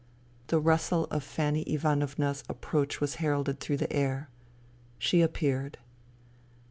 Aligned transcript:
The 0.47 0.59
rustle 0.59 1.05
of 1.11 1.23
Fanny 1.23 1.61
Ivanovna's 1.71 2.43
approach 2.49 2.99
was 2.99 3.17
heralded 3.21 3.59
through 3.59 3.77
the 3.77 3.93
air. 3.93 4.31
She 4.97 5.21
appeared. 5.21 5.77